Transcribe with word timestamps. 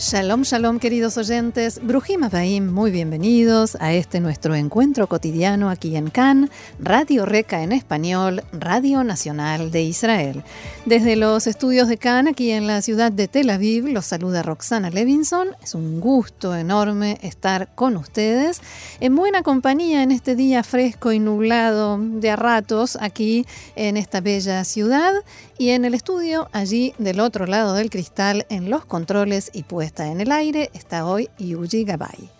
Shalom, 0.00 0.44
shalom, 0.44 0.78
queridos 0.78 1.18
oyentes. 1.18 1.78
Brujim 1.82 2.24
Abaim, 2.24 2.72
muy 2.72 2.90
bienvenidos 2.90 3.76
a 3.80 3.92
este 3.92 4.18
nuestro 4.18 4.54
encuentro 4.54 5.06
cotidiano 5.08 5.68
aquí 5.68 5.94
en 5.94 6.08
Cannes, 6.08 6.48
Radio 6.78 7.26
Reca 7.26 7.62
en 7.62 7.70
español, 7.72 8.42
Radio 8.50 9.04
Nacional 9.04 9.70
de 9.70 9.82
Israel. 9.82 10.42
Desde 10.86 11.16
los 11.16 11.46
estudios 11.46 11.86
de 11.86 11.98
Cannes, 11.98 12.32
aquí 12.32 12.50
en 12.50 12.66
la 12.66 12.80
ciudad 12.80 13.12
de 13.12 13.28
Tel 13.28 13.50
Aviv, 13.50 13.88
los 13.88 14.06
saluda 14.06 14.42
Roxana 14.42 14.88
Levinson. 14.88 15.48
Es 15.62 15.74
un 15.74 16.00
gusto 16.00 16.56
enorme 16.56 17.18
estar 17.20 17.68
con 17.74 17.98
ustedes 17.98 18.62
en 19.00 19.14
buena 19.14 19.42
compañía 19.42 20.02
en 20.02 20.12
este 20.12 20.34
día 20.34 20.62
fresco 20.62 21.12
y 21.12 21.18
nublado 21.18 21.98
de 22.00 22.30
a 22.30 22.36
ratos 22.36 22.96
aquí 23.02 23.44
en 23.76 23.98
esta 23.98 24.22
bella 24.22 24.64
ciudad 24.64 25.12
y 25.58 25.68
en 25.72 25.84
el 25.84 25.92
estudio, 25.92 26.48
allí 26.52 26.94
del 26.96 27.20
otro 27.20 27.44
lado 27.44 27.74
del 27.74 27.90
cristal, 27.90 28.46
en 28.48 28.70
los 28.70 28.86
controles 28.86 29.50
y 29.52 29.64
puesta 29.90 30.06
en 30.12 30.20
el 30.20 30.30
aire, 30.30 30.70
está 30.72 31.04
hoy 31.04 31.28
Yuji 31.38 31.84
Gabay. 31.84 32.30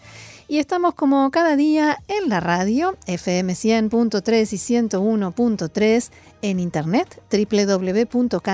Y 0.46 0.58
estamos 0.58 0.94
como 0.94 1.28
cada 1.30 1.56
día 1.56 1.98
en 2.06 2.28
la 2.28 2.38
radio, 2.38 2.96
FM 3.06 3.54
100.3 3.54 4.52
y 4.52 4.56
101.3, 4.88 6.10
en 6.42 6.60
internet 6.60 7.20
www.can.org.il, 7.32 8.46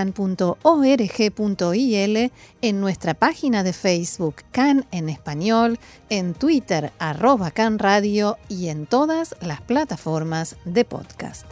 en 2.62 2.80
nuestra 2.80 3.14
página 3.14 3.62
de 3.62 3.72
Facebook 3.74 4.36
Can 4.50 4.86
en 4.90 5.10
español, 5.10 5.78
en 6.08 6.32
Twitter 6.32 6.92
arroba 6.98 7.50
Can 7.50 7.78
Radio 7.78 8.38
y 8.48 8.68
en 8.68 8.86
todas 8.86 9.34
las 9.42 9.60
plataformas 9.60 10.56
de 10.64 10.86
podcast. 10.86 11.46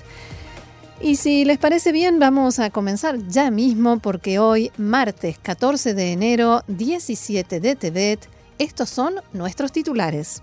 Y 1.01 1.17
si 1.17 1.45
les 1.45 1.59
parece 1.59 1.93
bien, 1.93 2.19
vamos 2.19 2.59
a 2.59 2.71
comenzar 2.71 3.19
ya 3.29 3.51
mismo 3.51 3.99
porque 3.99 4.39
hoy, 4.39 4.71
martes 4.77 5.39
14 5.39 5.93
de 5.95 6.13
enero, 6.13 6.63
17 6.69 7.61
de 7.61 7.77
Tebet, 7.77 8.29
estos 8.59 8.91
son 8.91 9.15
nuestros 9.33 9.73
titulares. 9.73 10.43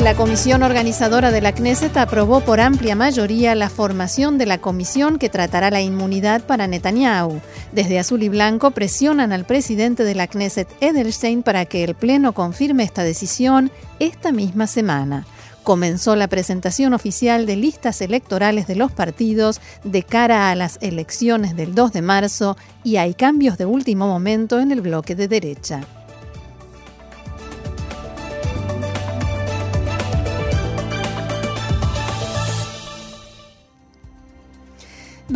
La 0.00 0.14
comisión 0.14 0.62
organizadora 0.62 1.30
de 1.30 1.40
la 1.40 1.52
Knesset 1.52 1.96
aprobó 1.96 2.40
por 2.40 2.60
amplia 2.60 2.94
mayoría 2.94 3.54
la 3.54 3.70
formación 3.70 4.36
de 4.36 4.44
la 4.44 4.58
comisión 4.58 5.18
que 5.18 5.30
tratará 5.30 5.70
la 5.70 5.80
inmunidad 5.80 6.42
para 6.42 6.66
Netanyahu. 6.66 7.40
Desde 7.72 7.98
Azul 7.98 8.22
y 8.22 8.28
Blanco 8.28 8.72
presionan 8.72 9.32
al 9.32 9.46
presidente 9.46 10.04
de 10.04 10.14
la 10.14 10.26
Knesset, 10.26 10.68
Edelstein, 10.82 11.42
para 11.42 11.64
que 11.64 11.82
el 11.82 11.94
Pleno 11.94 12.34
confirme 12.34 12.82
esta 12.82 13.04
decisión 13.04 13.70
esta 13.98 14.32
misma 14.32 14.66
semana 14.66 15.26
comenzó 15.66 16.14
la 16.14 16.28
presentación 16.28 16.94
oficial 16.94 17.44
de 17.44 17.56
listas 17.56 18.00
electorales 18.00 18.68
de 18.68 18.76
los 18.76 18.92
partidos 18.92 19.60
de 19.82 20.04
cara 20.04 20.52
a 20.52 20.54
las 20.54 20.78
elecciones 20.80 21.56
del 21.56 21.74
2 21.74 21.92
de 21.92 22.02
marzo 22.02 22.56
y 22.84 22.98
hay 22.98 23.14
cambios 23.14 23.58
de 23.58 23.66
último 23.66 24.06
momento 24.06 24.60
en 24.60 24.70
el 24.70 24.80
bloque 24.80 25.16
de 25.16 25.26
derecha. 25.26 25.80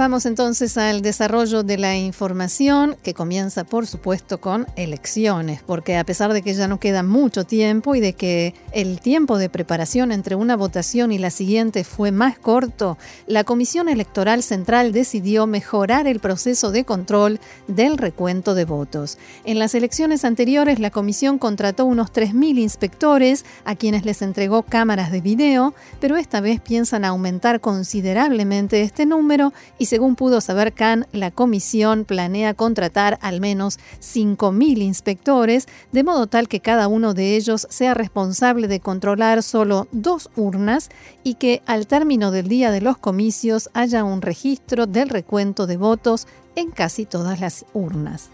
Vamos 0.01 0.25
entonces 0.25 0.79
al 0.79 1.03
desarrollo 1.03 1.63
de 1.63 1.77
la 1.77 1.95
información 1.95 2.97
que 3.03 3.13
comienza 3.13 3.65
por 3.65 3.87
supuesto 3.87 4.41
con 4.41 4.67
elecciones, 4.75 5.63
porque 5.63 5.99
a 5.99 6.05
pesar 6.05 6.33
de 6.33 6.41
que 6.41 6.55
ya 6.55 6.69
no 6.69 6.81
queda 6.81 7.03
mucho 7.03 7.45
tiempo 7.45 7.95
y 7.95 8.01
de 8.01 8.15
que 8.15 8.55
el 8.73 8.99
tiempo 8.99 9.37
de 9.37 9.51
preparación 9.51 10.11
entre 10.11 10.37
una 10.37 10.57
votación 10.57 11.13
y 11.13 11.19
la 11.19 11.29
siguiente 11.29 11.85
fue 11.85 12.13
más 12.13 12.39
corto, 12.39 12.97
la 13.27 13.45
Comisión 13.45 13.91
Electoral 13.91 14.43
Central 14.43 14.93
decidió 14.93 15.47
mejorar 15.47 16.07
el 16.07 16.19
proceso 16.19 16.71
de 16.71 16.87
control 16.87 17.39
del 17.69 17.99
recuento 17.99 18.55
de 18.55 18.65
votos. 18.65 19.19
En 19.45 19.59
las 19.59 19.75
elecciones 19.75 20.25
anteriores 20.25 20.79
la 20.79 20.91
comisión 20.91 21.39
contrató 21.39 21.85
unos 21.85 22.11
3.000 22.11 22.59
inspectores 22.59 23.45
a 23.67 23.77
quienes 23.77 24.07
les 24.07 24.23
entregó 24.23 24.63
cámaras 24.63 25.13
de 25.13 25.21
video, 25.21 25.75
pero 26.01 26.17
esta 26.17 26.41
vez 26.41 26.59
piensan 26.59 27.05
aumentar 27.05 27.61
considerablemente 27.61 28.81
este 28.81 29.05
número 29.05 29.53
y 29.77 29.90
según 29.91 30.15
pudo 30.15 30.41
saber 30.41 30.73
Khan, 30.73 31.09
la 31.11 31.33
comisión 31.33 32.05
planea 32.05 32.55
contratar 32.55 33.19
al 33.23 33.41
menos 33.41 33.81
5.000 33.99 34.83
inspectores, 34.83 35.67
de 35.91 36.05
modo 36.05 36.29
tal 36.29 36.47
que 36.47 36.61
cada 36.61 36.87
uno 36.87 37.13
de 37.13 37.35
ellos 37.35 37.67
sea 37.71 37.93
responsable 37.93 38.69
de 38.69 38.79
controlar 38.79 39.43
solo 39.43 39.89
dos 39.91 40.31
urnas 40.37 40.91
y 41.25 41.35
que 41.35 41.61
al 41.67 41.89
término 41.89 42.31
del 42.31 42.47
día 42.47 42.71
de 42.71 42.81
los 42.81 42.99
comicios 42.99 43.69
haya 43.75 44.05
un 44.05 44.23
registro 44.23 44.87
del 44.87 45.09
recuento 45.09 45.67
de 45.67 45.77
votos 45.77 46.29
en 46.55 46.71
casi 46.71 47.05
todas 47.05 47.41
las 47.41 47.65
urnas. 47.73 48.31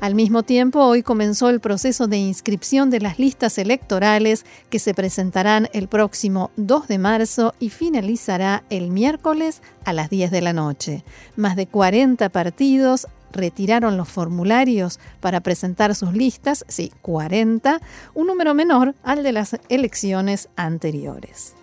Al 0.00 0.14
mismo 0.14 0.42
tiempo, 0.42 0.84
hoy 0.84 1.02
comenzó 1.02 1.48
el 1.48 1.60
proceso 1.60 2.06
de 2.06 2.18
inscripción 2.18 2.90
de 2.90 3.00
las 3.00 3.18
listas 3.18 3.58
electorales 3.58 4.44
que 4.70 4.78
se 4.78 4.94
presentarán 4.94 5.68
el 5.72 5.88
próximo 5.88 6.50
2 6.56 6.88
de 6.88 6.98
marzo 6.98 7.54
y 7.58 7.70
finalizará 7.70 8.64
el 8.70 8.90
miércoles 8.90 9.62
a 9.84 9.92
las 9.92 10.10
10 10.10 10.30
de 10.30 10.40
la 10.42 10.52
noche. 10.52 11.04
Más 11.36 11.56
de 11.56 11.66
40 11.66 12.28
partidos 12.28 13.06
retiraron 13.32 13.96
los 13.96 14.08
formularios 14.08 15.00
para 15.20 15.40
presentar 15.40 15.94
sus 15.94 16.12
listas, 16.12 16.64
sí, 16.68 16.92
40, 17.02 17.80
un 18.14 18.26
número 18.26 18.54
menor 18.54 18.94
al 19.02 19.22
de 19.22 19.32
las 19.32 19.56
elecciones 19.68 20.48
anteriores. 20.56 21.54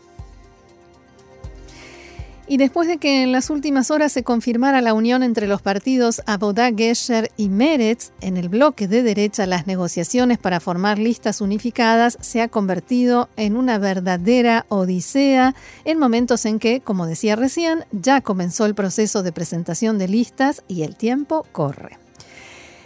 Y 2.51 2.57
después 2.57 2.85
de 2.85 2.97
que 2.97 3.23
en 3.23 3.31
las 3.31 3.49
últimas 3.49 3.91
horas 3.91 4.11
se 4.11 4.23
confirmara 4.23 4.81
la 4.81 4.93
unión 4.93 5.23
entre 5.23 5.47
los 5.47 5.61
partidos 5.61 6.21
Abodá, 6.25 6.69
Gesher 6.75 7.31
y 7.37 7.47
Meretz, 7.47 8.11
en 8.19 8.35
el 8.35 8.49
bloque 8.49 8.89
de 8.89 9.03
derecha 9.03 9.45
las 9.45 9.67
negociaciones 9.67 10.37
para 10.37 10.59
formar 10.59 10.99
listas 10.99 11.39
unificadas 11.39 12.17
se 12.19 12.41
ha 12.41 12.49
convertido 12.49 13.29
en 13.37 13.55
una 13.55 13.77
verdadera 13.77 14.65
odisea 14.67 15.55
en 15.85 15.97
momentos 15.97 16.45
en 16.45 16.59
que, 16.59 16.81
como 16.81 17.05
decía 17.05 17.37
recién, 17.37 17.85
ya 17.93 18.19
comenzó 18.19 18.65
el 18.65 18.75
proceso 18.75 19.23
de 19.23 19.31
presentación 19.31 19.97
de 19.97 20.09
listas 20.09 20.61
y 20.67 20.81
el 20.81 20.97
tiempo 20.97 21.45
corre. 21.53 21.99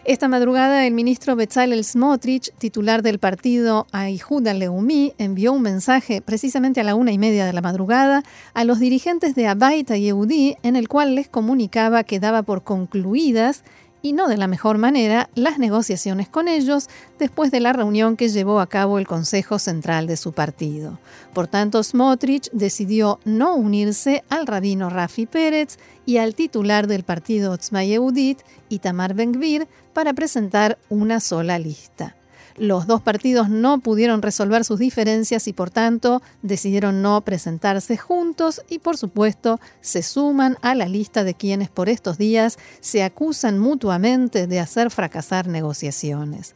Esta 0.06 0.28
madrugada, 0.28 0.86
el 0.86 0.94
ministro 0.94 1.36
Bezalel 1.36 1.84
Smotrich, 1.84 2.54
titular 2.60 3.02
del 3.02 3.18
partido 3.18 3.88
Aijuda 3.92 4.54
Leumi, 4.54 5.14
envió 5.18 5.52
un 5.52 5.64
mensaje 5.64 6.22
precisamente 6.22 6.80
a 6.80 6.84
la 6.84 6.94
una 6.94 7.12
y 7.12 7.18
media 7.18 7.44
de 7.44 7.54
la 7.54 7.64
madrugada 7.64 8.22
a 8.54 8.64
los 8.66 8.80
dirigentes 8.80 9.34
de 9.34 9.48
Abaita 9.48 9.98
Yehudi, 9.98 10.58
en 10.62 10.76
el 10.76 10.90
cual 10.90 11.16
les 11.16 11.28
comunicaba 11.28 12.04
que 12.04 12.20
daba 12.20 12.44
por 12.44 12.62
concluidas 12.62 13.64
y 14.06 14.14
no 14.14 14.28
de 14.28 14.38
la 14.38 14.46
mejor 14.46 14.78
manera 14.78 15.32
las 15.34 15.58
negociaciones 15.58 16.30
con 16.30 16.48
ellos 16.48 16.90
después 17.18 17.50
de 17.50 17.60
la 17.60 17.74
reunión 17.74 18.18
que 18.18 18.30
llevó 18.30 18.60
a 18.60 18.68
cabo 18.68 19.00
el 19.00 19.08
Consejo 19.08 19.58
Central 19.58 20.06
de 20.06 20.16
su 20.16 20.32
partido. 20.32 21.00
Por 21.34 21.48
tanto, 21.48 21.82
Smotrich 21.82 22.52
decidió 22.52 23.20
no 23.26 23.56
unirse 23.56 24.24
al 24.30 24.46
rabino 24.46 24.92
Rafi 24.92 25.26
Pérez 25.26 25.80
y 26.06 26.18
al 26.18 26.36
titular 26.36 26.86
del 26.86 27.02
partido 27.02 27.52
Otzma 27.52 27.84
Itamar 27.84 29.16
Ben-Gvir, 29.16 29.68
para 29.94 30.14
presentar 30.14 30.78
una 30.90 31.20
sola 31.20 31.58
lista. 31.58 32.16
Los 32.58 32.88
dos 32.88 33.02
partidos 33.02 33.50
no 33.50 33.80
pudieron 33.80 34.22
resolver 34.22 34.64
sus 34.64 34.80
diferencias 34.80 35.48
y 35.50 35.54
por 35.54 35.72
tanto 35.72 36.22
decidieron 36.42 37.02
no 37.02 37.20
presentarse 37.22 37.98
juntos 37.98 38.62
y 38.70 38.80
por 38.80 38.96
supuesto 38.96 39.60
se 39.82 40.02
suman 40.02 40.58
a 40.62 40.74
la 40.74 40.88
lista 40.88 41.26
de 41.26 41.34
quienes 41.34 41.68
por 41.68 41.90
estos 41.90 42.18
días 42.18 42.58
se 42.80 43.04
acusan 43.04 43.60
mutuamente 43.60 44.48
de 44.48 44.62
hacer 44.62 44.90
fracasar 44.90 45.48
negociaciones. 45.48 46.56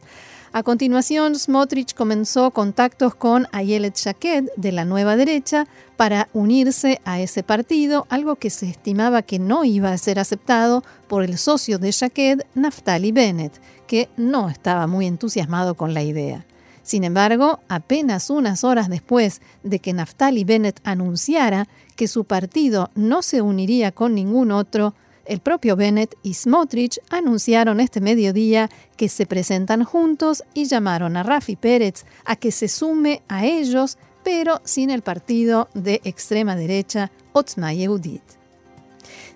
A 0.52 0.64
continuación, 0.64 1.36
Smotrich 1.36 1.94
comenzó 1.94 2.50
contactos 2.50 3.14
con 3.14 3.46
Ayelet 3.52 3.96
Shaked 3.96 4.46
de 4.56 4.72
la 4.72 4.84
Nueva 4.84 5.14
Derecha 5.14 5.68
para 5.96 6.28
unirse 6.32 7.00
a 7.04 7.20
ese 7.20 7.44
partido, 7.44 8.04
algo 8.08 8.34
que 8.34 8.50
se 8.50 8.68
estimaba 8.68 9.22
que 9.22 9.38
no 9.38 9.64
iba 9.64 9.92
a 9.92 9.98
ser 9.98 10.18
aceptado 10.18 10.82
por 11.06 11.22
el 11.22 11.38
socio 11.38 11.78
de 11.78 11.92
Shaked, 11.92 12.40
Naftali 12.56 13.12
Bennett, 13.12 13.60
que 13.86 14.08
no 14.16 14.48
estaba 14.48 14.88
muy 14.88 15.06
entusiasmado 15.06 15.76
con 15.76 15.94
la 15.94 16.02
idea. 16.02 16.44
Sin 16.82 17.04
embargo, 17.04 17.60
apenas 17.68 18.28
unas 18.28 18.64
horas 18.64 18.88
después 18.88 19.42
de 19.62 19.78
que 19.78 19.92
Naftali 19.92 20.42
Bennett 20.42 20.80
anunciara 20.82 21.68
que 21.94 22.08
su 22.08 22.24
partido 22.24 22.90
no 22.96 23.22
se 23.22 23.40
uniría 23.40 23.92
con 23.92 24.16
ningún 24.16 24.50
otro, 24.50 24.94
el 25.30 25.38
propio 25.38 25.76
Bennett 25.76 26.16
y 26.24 26.34
Smotrich 26.34 26.98
anunciaron 27.08 27.78
este 27.78 28.00
mediodía 28.00 28.68
que 28.96 29.08
se 29.08 29.26
presentan 29.26 29.84
juntos 29.84 30.42
y 30.54 30.64
llamaron 30.64 31.16
a 31.16 31.22
Rafi 31.22 31.54
Pérez 31.54 32.04
a 32.24 32.34
que 32.34 32.50
se 32.50 32.66
sume 32.66 33.22
a 33.28 33.46
ellos, 33.46 33.96
pero 34.24 34.60
sin 34.64 34.90
el 34.90 35.02
partido 35.02 35.68
de 35.72 36.00
extrema 36.02 36.56
derecha 36.56 37.12
Otzma 37.32 37.72
Yehudit. 37.72 38.24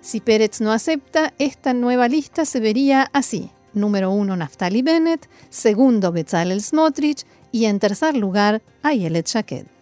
Si 0.01 0.19
Pérez 0.19 0.59
no 0.59 0.73
acepta, 0.73 1.33
esta 1.39 1.73
nueva 1.73 2.09
lista 2.09 2.43
se 2.43 2.59
vería 2.59 3.09
así. 3.13 3.49
Número 3.73 4.11
uno, 4.11 4.35
Naftali 4.35 4.81
Bennett. 4.81 5.29
Segundo, 5.49 6.11
Bezalel 6.11 6.61
Smotrich. 6.61 7.25
Y 7.53 7.65
en 7.65 7.79
tercer 7.79 8.17
lugar, 8.17 8.61
Ayelet 8.83 9.27
Shaked. 9.27 9.74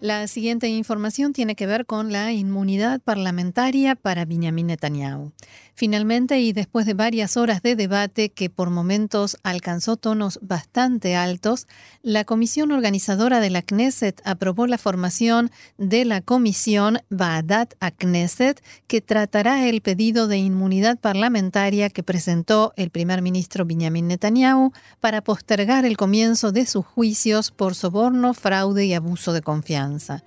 La 0.00 0.28
siguiente 0.28 0.68
información 0.68 1.32
tiene 1.32 1.56
que 1.56 1.66
ver 1.66 1.84
con 1.84 2.12
la 2.12 2.32
inmunidad 2.32 3.00
parlamentaria 3.00 3.96
para 3.96 4.24
Benjamin 4.24 4.68
Netanyahu. 4.68 5.32
Finalmente, 5.78 6.40
y 6.40 6.52
después 6.52 6.86
de 6.86 6.94
varias 6.94 7.36
horas 7.36 7.62
de 7.62 7.76
debate 7.76 8.30
que 8.30 8.50
por 8.50 8.68
momentos 8.68 9.36
alcanzó 9.44 9.96
tonos 9.96 10.40
bastante 10.42 11.14
altos, 11.14 11.68
la 12.02 12.24
comisión 12.24 12.72
organizadora 12.72 13.38
de 13.38 13.50
la 13.50 13.62
Knesset 13.62 14.20
aprobó 14.24 14.66
la 14.66 14.76
formación 14.76 15.52
de 15.76 16.04
la 16.04 16.20
comisión 16.20 16.98
Baadat 17.10 17.74
a 17.78 17.92
Knesset, 17.92 18.60
que 18.88 19.00
tratará 19.00 19.68
el 19.68 19.80
pedido 19.80 20.26
de 20.26 20.38
inmunidad 20.38 20.98
parlamentaria 20.98 21.90
que 21.90 22.02
presentó 22.02 22.72
el 22.74 22.90
primer 22.90 23.22
ministro 23.22 23.64
Benjamin 23.64 24.08
Netanyahu 24.08 24.72
para 24.98 25.22
postergar 25.22 25.84
el 25.84 25.96
comienzo 25.96 26.50
de 26.50 26.66
sus 26.66 26.84
juicios 26.84 27.52
por 27.52 27.76
soborno, 27.76 28.34
fraude 28.34 28.84
y 28.84 28.94
abuso 28.94 29.32
de 29.32 29.42
confianza. 29.42 30.24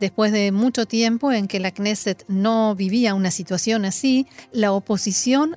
Después 0.00 0.32
de 0.32 0.50
mucho 0.50 0.86
tiempo 0.86 1.30
en 1.30 1.46
que 1.46 1.60
la 1.60 1.72
Knesset 1.72 2.24
no 2.26 2.74
vivía 2.74 3.14
una 3.14 3.30
situación 3.30 3.84
así, 3.84 4.26
la 4.50 4.72
oposición 4.72 4.93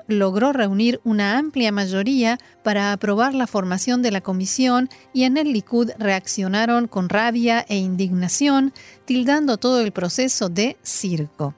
logró 0.08 0.54
reunir 0.54 1.00
una 1.04 1.38
amplia 1.38 1.72
mayoría 1.72 2.38
para 2.64 2.92
aprobar 2.92 3.34
la 3.34 3.48
formación 3.48 4.02
de 4.02 4.12
la 4.12 4.22
comisión 4.22 4.90
y 5.14 5.24
en 5.24 5.38
el 5.38 5.54
Likud 5.54 5.92
reaccionaron 5.98 6.88
con 6.88 7.10
rabia 7.10 7.66
e 7.68 7.78
indignación, 7.78 8.74
tildando 9.06 9.58
todo 9.58 9.82
el 9.82 9.92
proceso 9.92 10.50
de 10.50 10.78
circo. 10.84 11.56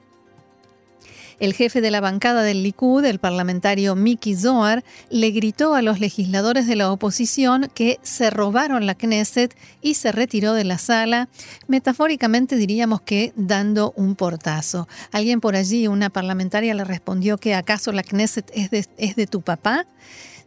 El 1.40 1.54
jefe 1.54 1.80
de 1.80 1.90
la 1.90 2.02
bancada 2.02 2.42
del 2.42 2.62
Likud, 2.62 3.02
el 3.02 3.18
parlamentario 3.18 3.96
Miki 3.96 4.36
Zohar, 4.36 4.84
le 5.08 5.30
gritó 5.30 5.74
a 5.74 5.80
los 5.80 5.98
legisladores 5.98 6.66
de 6.66 6.76
la 6.76 6.92
oposición 6.92 7.70
que 7.74 7.98
se 8.02 8.28
robaron 8.28 8.84
la 8.84 8.94
Knesset 8.94 9.56
y 9.80 9.94
se 9.94 10.12
retiró 10.12 10.52
de 10.52 10.64
la 10.64 10.76
sala, 10.76 11.30
metafóricamente 11.66 12.56
diríamos 12.56 13.00
que 13.00 13.32
dando 13.36 13.94
un 13.96 14.16
portazo. 14.16 14.86
Alguien 15.12 15.40
por 15.40 15.56
allí, 15.56 15.88
una 15.88 16.10
parlamentaria, 16.10 16.74
le 16.74 16.84
respondió 16.84 17.38
que 17.38 17.54
acaso 17.54 17.90
la 17.90 18.02
Knesset 18.02 18.50
es 18.54 18.70
de, 18.70 18.86
es 18.98 19.16
de 19.16 19.26
tu 19.26 19.40
papá. 19.40 19.86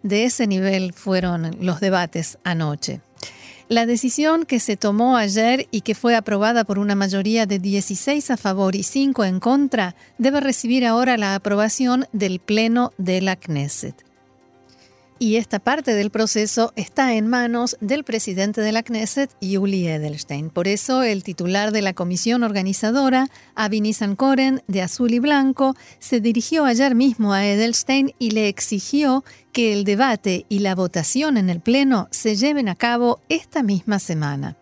De 0.03 0.25
ese 0.25 0.45
nivel 0.45 0.93
fueron 0.93 1.57
los 1.59 1.79
debates 1.79 2.37
anoche. 2.43 3.01
La 3.69 3.85
decisión 3.85 4.45
que 4.45 4.59
se 4.59 4.77
tomó 4.77 5.17
ayer 5.17 5.67
y 5.71 5.81
que 5.81 5.95
fue 5.95 6.15
aprobada 6.15 6.63
por 6.63 6.79
una 6.79 6.95
mayoría 6.95 7.45
de 7.45 7.59
16 7.59 8.31
a 8.31 8.37
favor 8.37 8.75
y 8.75 8.83
5 8.83 9.23
en 9.23 9.39
contra 9.39 9.95
debe 10.17 10.41
recibir 10.41 10.85
ahora 10.85 11.17
la 11.17 11.35
aprobación 11.35 12.05
del 12.11 12.39
Pleno 12.39 12.91
de 12.97 13.21
la 13.21 13.35
Knesset 13.35 14.12
y 15.23 15.37
esta 15.37 15.59
parte 15.59 15.93
del 15.93 16.09
proceso 16.09 16.73
está 16.75 17.13
en 17.13 17.29
manos 17.29 17.77
del 17.79 18.03
presidente 18.03 18.59
de 18.59 18.73
la 18.73 18.83
Knesset, 18.83 19.33
Yuli 19.39 19.87
Edelstein. 19.87 20.49
Por 20.49 20.67
eso, 20.67 21.01
el 21.01 21.23
titular 21.23 21.71
de 21.71 21.81
la 21.81 21.93
comisión 21.93 22.43
organizadora, 22.43 23.29
Avi 23.55 23.81
Koren, 24.17 24.63
de 24.67 24.81
Azul 24.81 25.13
y 25.13 25.19
Blanco, 25.19 25.77
se 25.99 26.19
dirigió 26.19 26.65
ayer 26.65 26.93
mismo 26.93 27.31
a 27.31 27.47
Edelstein 27.47 28.13
y 28.19 28.31
le 28.31 28.49
exigió 28.49 29.23
que 29.53 29.71
el 29.71 29.85
debate 29.85 30.45
y 30.49 30.59
la 30.59 30.75
votación 30.75 31.37
en 31.37 31.49
el 31.49 31.61
Pleno 31.61 32.09
se 32.11 32.35
lleven 32.35 32.67
a 32.67 32.75
cabo 32.75 33.21
esta 33.29 33.63
misma 33.63 33.99
semana. 33.99 34.57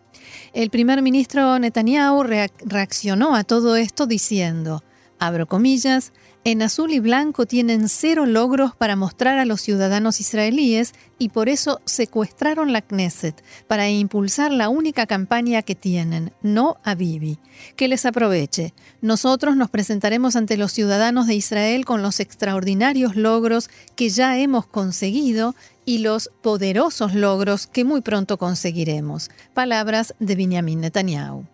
El 0.52 0.70
primer 0.70 1.02
ministro 1.02 1.58
Netanyahu 1.58 2.22
reaccionó 2.22 3.34
a 3.34 3.42
todo 3.42 3.74
esto 3.74 4.06
diciendo, 4.06 4.84
abro 5.18 5.48
comillas, 5.48 6.12
en 6.44 6.62
azul 6.62 6.92
y 6.92 6.98
blanco 6.98 7.46
tienen 7.46 7.88
cero 7.88 8.26
logros 8.26 8.74
para 8.74 8.96
mostrar 8.96 9.38
a 9.38 9.44
los 9.44 9.60
ciudadanos 9.60 10.20
israelíes 10.20 10.92
y 11.18 11.28
por 11.28 11.48
eso 11.48 11.80
secuestraron 11.84 12.72
la 12.72 12.82
Knesset 12.82 13.44
para 13.68 13.88
impulsar 13.88 14.50
la 14.50 14.68
única 14.68 15.06
campaña 15.06 15.62
que 15.62 15.76
tienen, 15.76 16.32
no 16.42 16.78
a 16.82 16.96
Bibi. 16.96 17.38
Que 17.76 17.86
les 17.86 18.04
aproveche. 18.06 18.74
Nosotros 19.00 19.56
nos 19.56 19.70
presentaremos 19.70 20.34
ante 20.34 20.56
los 20.56 20.72
ciudadanos 20.72 21.28
de 21.28 21.34
Israel 21.34 21.84
con 21.84 22.02
los 22.02 22.18
extraordinarios 22.18 23.14
logros 23.14 23.70
que 23.94 24.08
ya 24.08 24.36
hemos 24.38 24.66
conseguido 24.66 25.54
y 25.84 25.98
los 25.98 26.30
poderosos 26.42 27.14
logros 27.14 27.68
que 27.68 27.84
muy 27.84 28.00
pronto 28.00 28.36
conseguiremos. 28.36 29.30
Palabras 29.54 30.14
de 30.18 30.34
Benjamin 30.34 30.80
Netanyahu. 30.80 31.46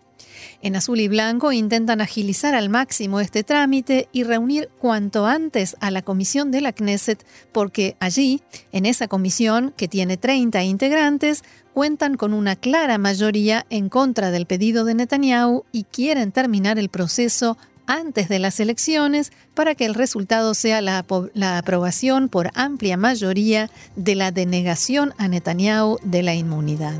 En 0.61 0.75
azul 0.75 0.99
y 0.99 1.07
blanco 1.07 1.53
intentan 1.53 2.01
agilizar 2.01 2.53
al 2.53 2.69
máximo 2.69 3.21
este 3.21 3.43
trámite 3.43 4.09
y 4.11 4.23
reunir 4.23 4.69
cuanto 4.77 5.25
antes 5.25 5.77
a 5.79 5.89
la 5.89 6.01
comisión 6.01 6.51
de 6.51 6.59
la 6.59 6.73
Knesset, 6.73 7.25
porque 7.53 7.95
allí, 7.99 8.41
en 8.73 8.85
esa 8.85 9.07
comisión, 9.07 9.73
que 9.77 9.87
tiene 9.87 10.17
30 10.17 10.61
integrantes, 10.63 11.43
cuentan 11.73 12.15
con 12.15 12.33
una 12.33 12.57
clara 12.57 12.97
mayoría 12.97 13.65
en 13.69 13.87
contra 13.87 14.31
del 14.31 14.45
pedido 14.45 14.83
de 14.83 14.95
Netanyahu 14.95 15.63
y 15.71 15.85
quieren 15.85 16.33
terminar 16.33 16.77
el 16.77 16.89
proceso 16.89 17.57
antes 17.87 18.27
de 18.27 18.39
las 18.39 18.59
elecciones 18.59 19.31
para 19.55 19.75
que 19.75 19.85
el 19.85 19.95
resultado 19.95 20.53
sea 20.53 20.81
la, 20.81 21.05
la, 21.33 21.57
aprobación 21.57 22.27
por 22.27 22.51
amplia 22.53 22.97
mayoría 22.97 23.71
de 23.95 24.15
la 24.15 24.31
denegación 24.31 25.13
a 25.17 25.27
Netanyahu 25.27 25.99
de 26.03 26.21
la 26.21 26.35
inmunidad. 26.35 26.99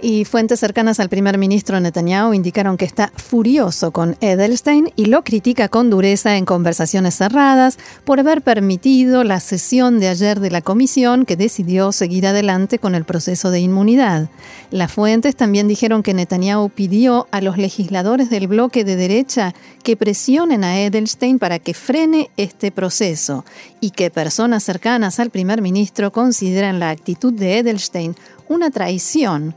Y 0.00 0.26
fuentes 0.26 0.60
cercanas 0.60 1.00
al 1.00 1.08
primer 1.08 1.38
ministro 1.38 1.80
Netanyahu 1.80 2.34
indicaron 2.34 2.76
que 2.76 2.84
está 2.84 3.10
furioso 3.16 3.92
con 3.92 4.16
Edelstein 4.20 4.92
y 4.94 5.06
lo 5.06 5.24
critica 5.24 5.68
con 5.68 5.88
dureza 5.88 6.36
en 6.36 6.44
conversaciones 6.44 7.14
cerradas 7.14 7.78
por 8.04 8.20
haber 8.20 8.42
permitido 8.42 9.24
la 9.24 9.40
sesión 9.40 9.98
de 9.98 10.08
ayer 10.08 10.40
de 10.40 10.50
la 10.50 10.60
comisión 10.60 11.24
que 11.24 11.36
decidió 11.36 11.92
seguir 11.92 12.26
adelante 12.26 12.78
con 12.78 12.94
el 12.94 13.04
proceso 13.04 13.50
de 13.50 13.60
inmunidad. 13.60 14.28
Las 14.70 14.92
fuentes 14.92 15.34
también 15.34 15.66
dijeron 15.66 16.02
que 16.02 16.12
Netanyahu 16.12 16.68
pidió 16.68 17.26
a 17.30 17.40
los 17.40 17.56
legisladores 17.56 18.28
del 18.28 18.48
bloque 18.48 18.84
de 18.84 18.96
derecha 18.96 19.54
que 19.82 19.96
presionen 19.96 20.62
a 20.62 20.78
Edelstein 20.78 21.38
para 21.38 21.58
que 21.58 21.72
frene 21.72 22.30
este 22.36 22.70
proceso 22.70 23.44
y 23.80 23.90
que 23.90 24.10
personas 24.10 24.62
cercanas 24.62 25.20
al 25.20 25.30
primer 25.30 25.62
ministro 25.62 26.12
consideran 26.12 26.80
la 26.80 26.90
actitud 26.90 27.32
de 27.32 27.58
Edelstein 27.58 28.14
una 28.48 28.70
traición 28.70 29.54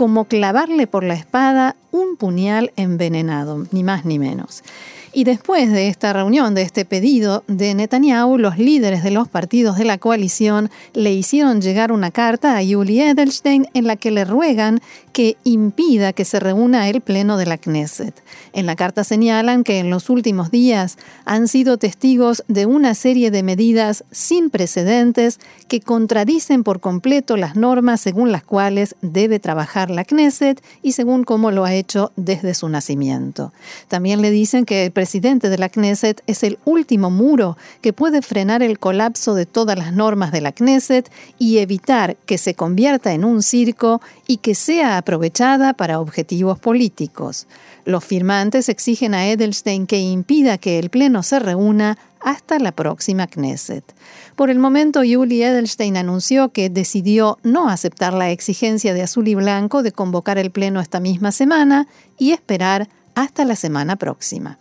como 0.00 0.24
clavarle 0.24 0.86
por 0.86 1.04
la 1.04 1.12
espada 1.12 1.76
un 1.90 2.16
puñal 2.16 2.72
envenenado, 2.76 3.66
ni 3.70 3.84
más 3.84 4.06
ni 4.06 4.18
menos. 4.18 4.64
Y 5.12 5.24
después 5.24 5.72
de 5.72 5.88
esta 5.88 6.12
reunión, 6.12 6.54
de 6.54 6.62
este 6.62 6.84
pedido 6.84 7.42
de 7.48 7.74
Netanyahu, 7.74 8.38
los 8.38 8.58
líderes 8.58 9.02
de 9.02 9.10
los 9.10 9.26
partidos 9.26 9.76
de 9.76 9.84
la 9.84 9.98
coalición 9.98 10.70
le 10.92 11.12
hicieron 11.12 11.60
llegar 11.60 11.90
una 11.90 12.12
carta 12.12 12.56
a 12.56 12.62
Yuli 12.62 13.00
Edelstein 13.00 13.66
en 13.74 13.88
la 13.88 13.96
que 13.96 14.12
le 14.12 14.24
ruegan 14.24 14.80
que 15.12 15.36
impida 15.42 16.12
que 16.12 16.24
se 16.24 16.38
reúna 16.38 16.88
el 16.88 17.00
Pleno 17.00 17.36
de 17.36 17.46
la 17.46 17.58
Knesset. 17.58 18.22
En 18.52 18.66
la 18.66 18.76
carta 18.76 19.02
señalan 19.02 19.64
que 19.64 19.80
en 19.80 19.90
los 19.90 20.10
últimos 20.10 20.52
días 20.52 20.96
han 21.24 21.48
sido 21.48 21.76
testigos 21.76 22.44
de 22.46 22.66
una 22.66 22.94
serie 22.94 23.32
de 23.32 23.42
medidas 23.42 24.04
sin 24.12 24.48
precedentes 24.48 25.40
que 25.66 25.80
contradicen 25.80 26.62
por 26.62 26.78
completo 26.78 27.36
las 27.36 27.56
normas 27.56 28.00
según 28.00 28.30
las 28.30 28.44
cuales 28.44 28.94
debe 29.02 29.40
trabajar 29.40 29.90
la 29.90 30.04
Knesset 30.04 30.62
y 30.82 30.92
según 30.92 31.24
cómo 31.24 31.50
lo 31.50 31.64
ha 31.64 31.74
hecho 31.74 32.12
desde 32.14 32.54
su 32.54 32.68
nacimiento. 32.68 33.52
También 33.88 34.22
le 34.22 34.30
dicen 34.30 34.64
que 34.64 34.86
el 34.86 34.92
presidente 35.00 35.48
de 35.48 35.56
la 35.56 35.70
Knesset 35.70 36.22
es 36.26 36.42
el 36.42 36.58
último 36.66 37.08
muro 37.08 37.56
que 37.80 37.94
puede 37.94 38.20
frenar 38.20 38.62
el 38.62 38.78
colapso 38.78 39.34
de 39.34 39.46
todas 39.46 39.78
las 39.78 39.94
normas 39.94 40.30
de 40.30 40.42
la 40.42 40.52
Knesset 40.52 41.10
y 41.38 41.56
evitar 41.56 42.18
que 42.26 42.36
se 42.36 42.52
convierta 42.52 43.14
en 43.14 43.24
un 43.24 43.42
circo 43.42 44.02
y 44.26 44.36
que 44.36 44.54
sea 44.54 44.98
aprovechada 44.98 45.72
para 45.72 46.00
objetivos 46.00 46.58
políticos. 46.58 47.46
Los 47.86 48.04
firmantes 48.04 48.68
exigen 48.68 49.14
a 49.14 49.26
Edelstein 49.26 49.86
que 49.86 50.00
impida 50.00 50.58
que 50.58 50.78
el 50.78 50.90
Pleno 50.90 51.22
se 51.22 51.38
reúna 51.38 51.96
hasta 52.20 52.58
la 52.58 52.72
próxima 52.72 53.26
Knesset. 53.26 53.94
Por 54.36 54.50
el 54.50 54.58
momento, 54.58 55.02
Yuli 55.02 55.42
Edelstein 55.42 55.96
anunció 55.96 56.50
que 56.50 56.68
decidió 56.68 57.38
no 57.42 57.70
aceptar 57.70 58.12
la 58.12 58.30
exigencia 58.32 58.92
de 58.92 59.00
Azul 59.00 59.28
y 59.28 59.34
Blanco 59.34 59.82
de 59.82 59.92
convocar 59.92 60.36
el 60.36 60.50
Pleno 60.50 60.78
esta 60.78 61.00
misma 61.00 61.32
semana 61.32 61.88
y 62.18 62.32
esperar 62.32 62.90
hasta 63.14 63.46
la 63.46 63.56
semana 63.56 63.96
próxima. 63.96 64.58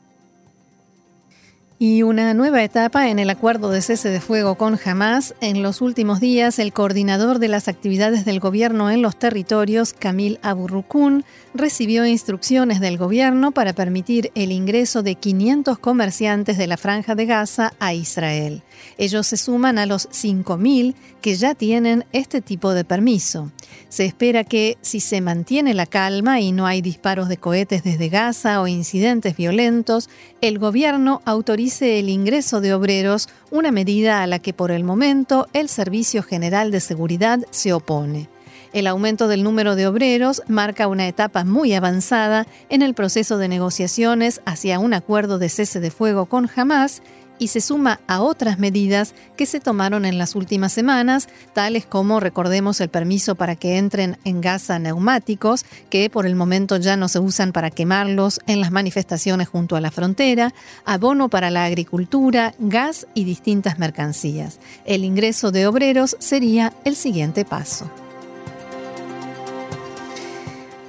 Y 1.82 2.04
una 2.04 2.34
nueva 2.34 2.62
etapa 2.62 3.08
en 3.08 3.20
el 3.20 3.30
acuerdo 3.30 3.70
de 3.70 3.82
cese 3.82 4.10
de 4.10 4.20
fuego 4.20 4.56
con 4.56 4.78
Hamas. 4.84 5.34
En 5.40 5.64
los 5.64 5.80
últimos 5.80 6.20
días, 6.20 6.60
el 6.60 6.74
coordinador 6.74 7.40
de 7.40 7.48
las 7.48 7.70
actividades 7.70 8.26
del 8.26 8.42
gobierno 8.42 8.92
en 8.92 9.02
los 9.02 9.18
territorios, 9.18 9.94
Kamil 9.94 10.40
Aburrukun, 10.42 11.24
recibió 11.54 12.06
instrucciones 12.06 12.82
del 12.82 12.98
gobierno 12.98 13.54
para 13.54 13.72
permitir 13.72 14.30
el 14.36 14.52
ingreso 14.52 15.04
de 15.04 15.16
500 15.16 15.80
comerciantes 15.80 16.58
de 16.58 16.68
la 16.68 16.76
Franja 16.76 17.16
de 17.16 17.26
Gaza 17.26 17.72
a 17.80 17.94
Israel. 17.94 18.62
Ellos 18.98 19.28
se 19.28 19.38
suman 19.38 19.78
a 19.78 19.86
los 19.86 20.10
5.000 20.10 20.96
que 21.22 21.36
ya 21.36 21.56
tienen 21.56 22.04
este 22.12 22.42
tipo 22.42 22.74
de 22.74 22.84
permiso. 22.84 23.52
Se 23.88 24.06
espera 24.06 24.44
que, 24.44 24.78
si 24.82 25.00
se 25.00 25.22
mantiene 25.22 25.74
la 25.74 25.86
calma 25.86 26.42
y 26.42 26.52
no 26.52 26.66
hay 26.66 26.82
disparos 26.82 27.30
de 27.30 27.38
cohetes 27.38 27.84
desde 27.84 28.10
Gaza 28.10 28.62
o 28.62 28.68
incidentes 28.68 29.36
violentos, 29.36 30.10
el 30.42 30.60
gobierno 30.60 31.22
autorice 31.26 31.69
el 31.70 32.10
ingreso 32.10 32.62
de 32.62 32.74
obreros, 32.74 33.30
una 33.52 33.72
medida 33.72 34.24
a 34.24 34.28
la 34.28 34.40
que 34.40 34.54
por 34.54 34.72
el 34.72 34.84
momento 34.84 35.48
el 35.54 35.70
Servicio 35.70 36.24
General 36.24 36.72
de 36.72 36.80
Seguridad 36.80 37.40
se 37.52 37.74
opone. 37.74 38.28
El 38.74 38.88
aumento 38.88 39.28
del 39.28 39.44
número 39.44 39.76
de 39.76 39.88
obreros 39.88 40.42
marca 40.48 40.88
una 40.88 41.08
etapa 41.08 41.44
muy 41.44 41.74
avanzada 41.74 42.48
en 42.70 42.82
el 42.82 42.94
proceso 42.96 43.38
de 43.38 43.48
negociaciones 43.48 44.42
hacia 44.46 44.80
un 44.80 44.94
acuerdo 44.94 45.38
de 45.38 45.50
cese 45.50 45.80
de 45.80 45.92
fuego 45.92 46.26
con 46.26 46.50
Hamas 46.56 47.02
y 47.40 47.48
se 47.48 47.62
suma 47.62 48.02
a 48.08 48.22
otras 48.22 48.60
medidas 48.60 49.16
que 49.38 49.46
se 49.46 49.60
tomaron 49.60 50.06
en 50.06 50.18
las 50.18 50.36
últimas 50.36 50.74
semanas, 50.74 51.30
tales 51.54 51.86
como, 51.86 52.20
recordemos, 52.20 52.82
el 52.82 52.90
permiso 52.90 53.36
para 53.36 53.56
que 53.56 53.78
entren 53.78 54.18
en 54.26 54.42
Gaza 54.42 54.78
neumáticos, 54.78 55.66
que 55.90 56.10
por 56.10 56.26
el 56.26 56.36
momento 56.36 56.78
ya 56.78 56.98
no 56.98 57.08
se 57.08 57.20
usan 57.20 57.52
para 57.52 57.72
quemarlos 57.72 58.42
en 58.46 58.62
las 58.62 58.72
manifestaciones 58.72 59.48
junto 59.48 59.76
a 59.76 59.82
la 59.82 59.92
frontera, 59.92 60.54
abono 60.86 61.30
para 61.30 61.50
la 61.50 61.66
agricultura, 61.66 62.54
gas 62.60 63.08
y 63.14 63.24
distintas 63.24 63.80
mercancías. 63.80 64.60
El 64.86 65.04
ingreso 65.04 65.52
de 65.52 65.66
obreros 65.66 66.18
sería 66.20 66.74
el 66.84 66.96
siguiente 66.96 67.46
paso. 67.46 67.90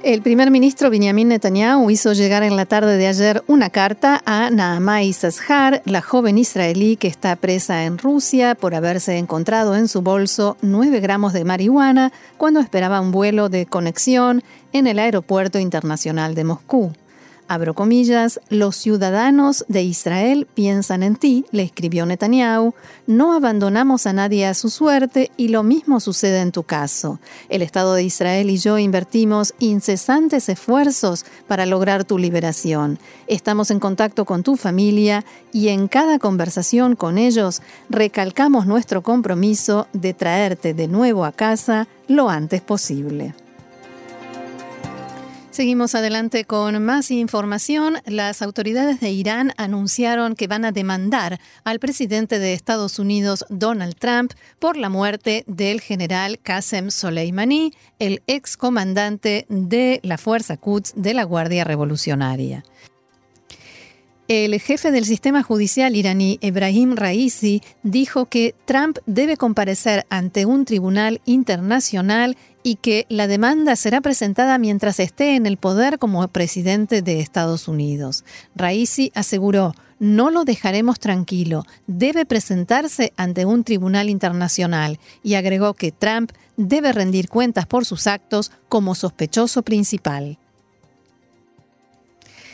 El 0.03 0.23
primer 0.23 0.49
ministro 0.49 0.89
Benjamin 0.89 1.27
Netanyahu 1.27 1.91
hizo 1.91 2.13
llegar 2.13 2.41
en 2.41 2.55
la 2.55 2.65
tarde 2.65 2.97
de 2.97 3.05
ayer 3.05 3.43
una 3.45 3.69
carta 3.69 4.19
a 4.25 4.49
Naamá 4.49 5.03
Issachar, 5.03 5.83
la 5.85 6.01
joven 6.01 6.39
israelí 6.39 6.95
que 6.95 7.07
está 7.07 7.35
presa 7.35 7.85
en 7.85 7.99
Rusia 7.99 8.55
por 8.55 8.73
haberse 8.73 9.19
encontrado 9.19 9.75
en 9.75 9.87
su 9.87 10.01
bolso 10.01 10.57
9 10.63 11.01
gramos 11.01 11.33
de 11.33 11.45
marihuana 11.45 12.11
cuando 12.37 12.61
esperaba 12.61 12.99
un 12.99 13.11
vuelo 13.11 13.49
de 13.49 13.67
conexión 13.67 14.43
en 14.73 14.87
el 14.87 14.97
aeropuerto 14.97 15.59
internacional 15.59 16.33
de 16.33 16.45
Moscú. 16.45 16.93
Abro 17.47 17.73
comillas, 17.73 18.39
los 18.49 18.77
ciudadanos 18.77 19.65
de 19.67 19.83
Israel 19.83 20.47
piensan 20.53 21.03
en 21.03 21.15
ti, 21.15 21.45
le 21.51 21.63
escribió 21.63 22.05
Netanyahu, 22.05 22.73
no 23.07 23.33
abandonamos 23.33 24.07
a 24.07 24.13
nadie 24.13 24.45
a 24.45 24.53
su 24.53 24.69
suerte 24.69 25.31
y 25.35 25.49
lo 25.49 25.61
mismo 25.61 25.99
sucede 25.99 26.39
en 26.39 26.53
tu 26.53 26.63
caso. 26.63 27.19
El 27.49 27.61
Estado 27.61 27.93
de 27.93 28.03
Israel 28.03 28.49
y 28.49 28.57
yo 28.57 28.77
invertimos 28.77 29.53
incesantes 29.59 30.47
esfuerzos 30.47 31.25
para 31.47 31.65
lograr 31.65 32.05
tu 32.05 32.17
liberación. 32.17 32.99
Estamos 33.27 33.69
en 33.69 33.79
contacto 33.79 34.23
con 34.23 34.43
tu 34.43 34.55
familia 34.55 35.25
y 35.51 35.67
en 35.67 35.87
cada 35.89 36.19
conversación 36.19 36.95
con 36.95 37.17
ellos 37.17 37.61
recalcamos 37.89 38.65
nuestro 38.65 39.01
compromiso 39.01 39.87
de 39.91 40.13
traerte 40.13 40.73
de 40.73 40.87
nuevo 40.87 41.25
a 41.25 41.31
casa 41.33 41.87
lo 42.07 42.29
antes 42.29 42.61
posible. 42.61 43.33
Seguimos 45.51 45.95
adelante 45.95 46.45
con 46.45 46.81
más 46.81 47.11
información. 47.11 47.97
Las 48.05 48.41
autoridades 48.41 49.01
de 49.01 49.09
Irán 49.09 49.51
anunciaron 49.57 50.35
que 50.35 50.47
van 50.47 50.63
a 50.63 50.71
demandar 50.71 51.41
al 51.65 51.77
presidente 51.77 52.39
de 52.39 52.53
Estados 52.53 52.99
Unidos, 52.99 53.43
Donald 53.49 53.95
Trump, 53.99 54.31
por 54.59 54.77
la 54.77 54.87
muerte 54.87 55.43
del 55.47 55.81
general 55.81 56.39
Qasem 56.39 56.89
Soleimani, 56.89 57.73
el 57.99 58.23
ex 58.27 58.55
comandante 58.55 59.45
de 59.49 59.99
la 60.03 60.17
Fuerza 60.17 60.55
Quds 60.55 60.93
de 60.95 61.13
la 61.13 61.25
Guardia 61.25 61.65
Revolucionaria. 61.65 62.63
El 64.33 64.57
jefe 64.61 64.91
del 64.91 65.03
sistema 65.03 65.43
judicial 65.43 65.93
iraní, 65.93 66.39
Ebrahim 66.39 66.95
Raisi, 66.95 67.61
dijo 67.83 68.27
que 68.27 68.55
Trump 68.63 68.99
debe 69.05 69.35
comparecer 69.35 70.05
ante 70.09 70.45
un 70.45 70.63
tribunal 70.63 71.19
internacional 71.25 72.37
y 72.63 72.75
que 72.75 73.05
la 73.09 73.27
demanda 73.27 73.75
será 73.75 73.99
presentada 73.99 74.57
mientras 74.57 75.01
esté 75.01 75.35
en 75.35 75.47
el 75.47 75.57
poder 75.57 75.99
como 75.99 76.25
presidente 76.29 77.01
de 77.01 77.19
Estados 77.19 77.67
Unidos. 77.67 78.23
Raisi 78.55 79.11
aseguró, 79.15 79.73
no 79.99 80.29
lo 80.29 80.45
dejaremos 80.45 81.01
tranquilo, 81.01 81.65
debe 81.87 82.25
presentarse 82.25 83.11
ante 83.17 83.45
un 83.45 83.65
tribunal 83.65 84.09
internacional 84.09 84.97
y 85.23 85.33
agregó 85.33 85.73
que 85.73 85.91
Trump 85.91 86.31
debe 86.55 86.93
rendir 86.93 87.27
cuentas 87.27 87.65
por 87.65 87.83
sus 87.83 88.07
actos 88.07 88.49
como 88.69 88.95
sospechoso 88.95 89.61
principal. 89.63 90.37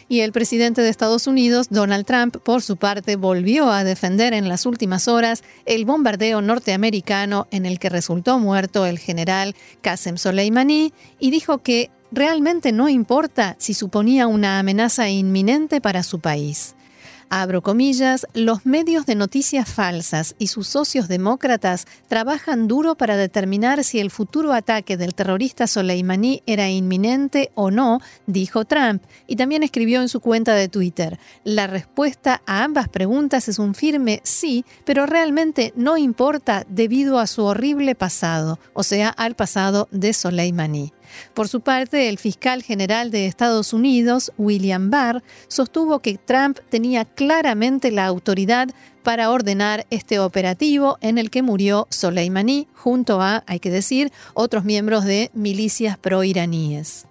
Y 0.10 0.22
el 0.22 0.32
presidente 0.32 0.82
de 0.82 0.90
Estados 0.90 1.28
Unidos, 1.28 1.68
Donald 1.70 2.06
Trump, 2.06 2.38
por 2.38 2.62
su 2.62 2.78
parte, 2.78 3.18
volvió 3.18 3.70
a 3.72 3.84
defender 3.84 4.34
en 4.34 4.48
las 4.48 4.66
últimas 4.66 5.08
horas 5.10 5.44
el 5.66 5.84
bombardeo 5.84 6.42
norteamericano 6.42 7.48
en 7.52 7.66
el 7.66 7.78
que 7.78 7.90
resultó 7.90 8.40
muerto 8.40 8.86
el 8.86 9.00
general 9.00 9.56
Qasem 9.82 10.18
Soleimani 10.18 10.94
y 11.20 11.32
dijo 11.32 11.58
que 11.58 11.92
realmente 12.12 12.72
no 12.72 12.88
importa 12.88 13.58
si 13.60 13.74
suponía 13.74 14.28
una 14.28 14.60
amenaza 14.60 15.10
inminente 15.10 15.82
para 15.82 16.04
su 16.04 16.22
país 16.22 16.77
abro 17.30 17.62
comillas, 17.62 18.28
los 18.34 18.66
medios 18.66 19.06
de 19.06 19.16
noticias 19.16 19.70
falsas 19.70 20.36
y 20.40 20.48
sus 20.48 20.68
socios 20.68 21.08
demócratas 21.08 21.86
trabajan 22.08 22.68
duro 22.68 22.96
para 22.96 23.18
determinar 23.18 23.84
si 23.84 24.00
el 24.00 24.12
futuro 24.12 24.54
ataque 24.54 24.98
del 24.98 25.16
terrorista 25.16 25.68
Soleimani 25.68 26.44
era 26.46 26.70
inminente 26.70 27.52
o 27.56 27.72
no, 27.72 28.00
dijo 28.26 28.66
Trump, 28.66 29.04
y 29.28 29.36
también 29.36 29.64
escribió 29.64 30.02
en 30.02 30.10
su 30.10 30.20
cuenta 30.20 30.54
de 30.54 30.70
Twitter. 30.70 31.20
La 31.44 31.68
respuesta 31.68 32.42
a 32.46 32.64
ambas 32.64 32.90
preguntas 32.90 33.48
es 33.48 33.60
un 33.60 33.76
firme 33.76 34.22
sí, 34.24 34.66
pero 34.86 35.06
realmente 35.06 35.74
no 35.76 35.98
importa 35.98 36.66
debido 36.70 37.20
a 37.20 37.28
su 37.28 37.44
horrible 37.44 37.96
pasado, 37.96 38.60
o 38.74 38.84
sea, 38.84 39.10
al 39.10 39.36
pasado 39.36 39.88
de 39.92 40.14
Soleimani. 40.14 40.94
Por 41.34 41.48
su 41.48 41.62
parte, 41.62 42.10
el 42.10 42.18
fiscal 42.18 42.64
general 42.64 43.12
de 43.12 43.26
Estados 43.26 43.74
Unidos, 43.74 44.32
William 44.38 44.90
Barr, 44.90 45.24
sostuvo 45.48 46.00
que 46.00 46.18
Trump 46.18 46.60
tenía 46.70 47.06
claramente 47.06 47.92
la 47.92 48.06
autoridad 48.06 48.70
para 49.04 49.32
ordenar 49.32 49.86
este 49.90 50.20
operativo 50.20 50.98
en 51.02 51.18
el 51.18 51.30
que 51.30 51.42
murió 51.42 51.88
Soleimani 51.90 52.68
junto 52.74 53.22
a, 53.22 53.44
hay 53.48 53.60
que 53.60 53.72
decir, 53.72 54.12
otros 54.34 54.66
miembros 54.66 55.06
de 55.06 55.32
milicias 55.34 55.98
proiraníes. 55.98 57.06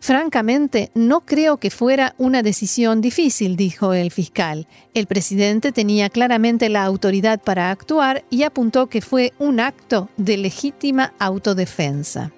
Francamente, 0.00 0.90
no 0.94 1.22
creo 1.22 1.56
que 1.56 1.70
fuera 1.70 2.14
una 2.18 2.42
decisión 2.42 3.00
difícil, 3.00 3.56
dijo 3.56 3.92
el 3.92 4.10
fiscal. 4.10 4.68
El 4.94 5.06
presidente 5.06 5.72
tenía 5.72 6.10
claramente 6.10 6.68
la 6.68 6.84
autoridad 6.84 7.40
para 7.42 7.70
actuar 7.70 8.24
y 8.30 8.44
apuntó 8.44 8.88
que 8.88 9.00
fue 9.00 9.32
un 9.38 9.58
acto 9.58 10.08
de 10.16 10.36
legítima 10.36 11.12
autodefensa. 11.18 12.30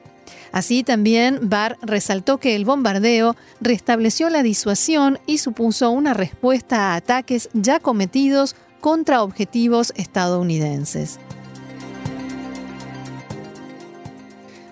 Así 0.50 0.82
también 0.82 1.40
Barr 1.42 1.76
resaltó 1.82 2.38
que 2.38 2.56
el 2.56 2.64
bombardeo 2.64 3.36
restableció 3.60 4.30
la 4.30 4.42
disuasión 4.42 5.18
y 5.26 5.38
supuso 5.38 5.90
una 5.90 6.14
respuesta 6.14 6.92
a 6.92 6.96
ataques 6.96 7.50
ya 7.52 7.80
cometidos 7.80 8.56
contra 8.80 9.22
objetivos 9.22 9.92
estadounidenses. 9.96 11.18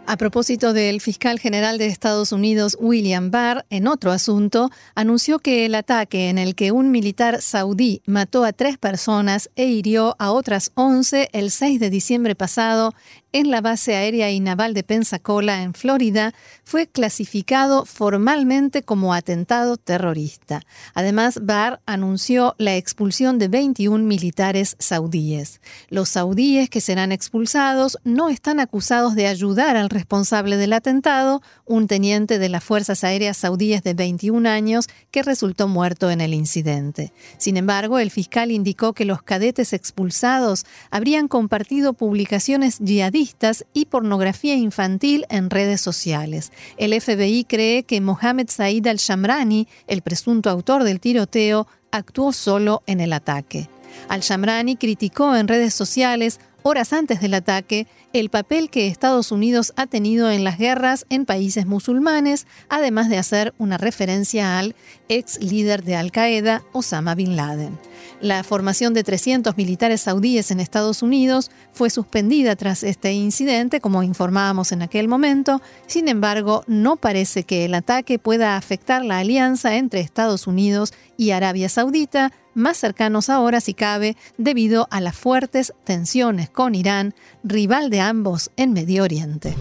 A 0.08 0.16
propósito 0.16 0.72
del 0.72 1.00
fiscal 1.00 1.40
general 1.40 1.78
de 1.78 1.86
Estados 1.86 2.30
Unidos, 2.30 2.76
William 2.78 3.32
Barr, 3.32 3.66
en 3.70 3.88
otro 3.88 4.12
asunto, 4.12 4.70
anunció 4.94 5.40
que 5.40 5.66
el 5.66 5.74
ataque 5.74 6.28
en 6.28 6.38
el 6.38 6.54
que 6.54 6.70
un 6.70 6.92
militar 6.92 7.42
saudí 7.42 8.02
mató 8.06 8.44
a 8.44 8.52
tres 8.52 8.78
personas 8.78 9.50
e 9.56 9.66
hirió 9.66 10.14
a 10.20 10.30
otras 10.30 10.70
once 10.76 11.28
el 11.32 11.50
6 11.50 11.80
de 11.80 11.90
diciembre 11.90 12.36
pasado 12.36 12.94
en 13.36 13.50
la 13.50 13.60
base 13.60 13.94
aérea 13.94 14.30
y 14.30 14.40
naval 14.40 14.72
de 14.72 14.82
Pensacola, 14.82 15.62
en 15.62 15.74
Florida, 15.74 16.32
fue 16.64 16.86
clasificado 16.86 17.84
formalmente 17.84 18.82
como 18.82 19.12
atentado 19.12 19.76
terrorista. 19.76 20.62
Además, 20.94 21.40
Barr 21.42 21.82
anunció 21.84 22.54
la 22.56 22.76
expulsión 22.76 23.38
de 23.38 23.48
21 23.48 24.02
militares 24.02 24.74
saudíes. 24.78 25.60
Los 25.90 26.08
saudíes 26.08 26.70
que 26.70 26.80
serán 26.80 27.12
expulsados 27.12 27.98
no 28.04 28.30
están 28.30 28.58
acusados 28.58 29.14
de 29.14 29.26
ayudar 29.26 29.76
al 29.76 29.90
responsable 29.90 30.56
del 30.56 30.72
atentado, 30.72 31.42
un 31.66 31.88
teniente 31.88 32.38
de 32.38 32.48
las 32.48 32.64
Fuerzas 32.64 33.04
Aéreas 33.04 33.36
Saudíes 33.36 33.82
de 33.82 33.92
21 33.92 34.48
años 34.48 34.86
que 35.10 35.22
resultó 35.22 35.68
muerto 35.68 36.10
en 36.10 36.22
el 36.22 36.32
incidente. 36.32 37.12
Sin 37.36 37.58
embargo, 37.58 37.98
el 37.98 38.10
fiscal 38.10 38.50
indicó 38.50 38.94
que 38.94 39.04
los 39.04 39.22
cadetes 39.22 39.74
expulsados 39.74 40.64
habrían 40.90 41.28
compartido 41.28 41.92
publicaciones 41.92 42.78
yihadistas 42.78 43.25
y 43.72 43.86
pornografía 43.86 44.54
infantil 44.54 45.26
en 45.30 45.50
redes 45.50 45.80
sociales. 45.80 46.52
El 46.76 46.98
FBI 47.00 47.44
cree 47.44 47.82
que 47.82 48.00
Mohamed 48.00 48.48
Said 48.48 48.86
al-Shamrani, 48.86 49.68
el 49.86 50.02
presunto 50.02 50.50
autor 50.50 50.84
del 50.84 51.00
tiroteo, 51.00 51.66
actuó 51.90 52.32
solo 52.32 52.82
en 52.86 53.00
el 53.00 53.12
ataque. 53.12 53.68
Al-Shamrani 54.08 54.76
criticó 54.76 55.34
en 55.34 55.48
redes 55.48 55.74
sociales 55.74 56.40
horas 56.66 56.92
antes 56.92 57.20
del 57.20 57.34
ataque, 57.34 57.86
el 58.12 58.28
papel 58.28 58.70
que 58.70 58.88
Estados 58.88 59.30
Unidos 59.30 59.72
ha 59.76 59.86
tenido 59.86 60.32
en 60.32 60.42
las 60.42 60.58
guerras 60.58 61.06
en 61.10 61.24
países 61.24 61.64
musulmanes, 61.64 62.48
además 62.68 63.08
de 63.08 63.18
hacer 63.18 63.54
una 63.56 63.78
referencia 63.78 64.58
al 64.58 64.74
ex 65.08 65.40
líder 65.40 65.84
de 65.84 65.94
Al-Qaeda, 65.94 66.64
Osama 66.72 67.14
Bin 67.14 67.36
Laden. 67.36 67.78
La 68.20 68.42
formación 68.42 68.94
de 68.94 69.04
300 69.04 69.56
militares 69.56 70.00
saudíes 70.00 70.50
en 70.50 70.58
Estados 70.58 71.02
Unidos 71.02 71.52
fue 71.72 71.88
suspendida 71.88 72.56
tras 72.56 72.82
este 72.82 73.12
incidente, 73.12 73.80
como 73.80 74.02
informábamos 74.02 74.72
en 74.72 74.82
aquel 74.82 75.06
momento. 75.06 75.62
Sin 75.86 76.08
embargo, 76.08 76.64
no 76.66 76.96
parece 76.96 77.44
que 77.44 77.64
el 77.64 77.74
ataque 77.74 78.18
pueda 78.18 78.56
afectar 78.56 79.04
la 79.04 79.18
alianza 79.18 79.76
entre 79.76 80.00
Estados 80.00 80.48
Unidos 80.48 80.94
y 81.16 81.30
Arabia 81.30 81.68
Saudita, 81.68 82.32
más 82.56 82.76
cercanos 82.78 83.30
ahora 83.30 83.60
si 83.60 83.74
cabe 83.74 84.16
debido 84.38 84.88
a 84.90 85.00
las 85.00 85.16
fuertes 85.16 85.74
tensiones 85.84 86.50
con 86.50 86.74
Irán, 86.74 87.14
rival 87.44 87.90
de 87.90 88.00
ambos 88.00 88.50
en 88.56 88.72
Medio 88.72 89.04
Oriente. 89.04 89.54